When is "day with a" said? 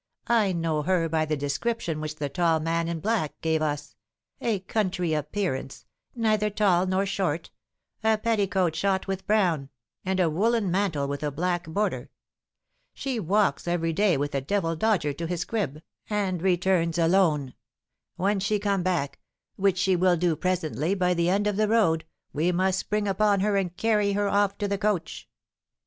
13.93-14.41